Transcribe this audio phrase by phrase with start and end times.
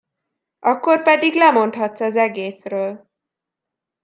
[0.59, 3.09] Akkor pedig lemondhatsz az egészről.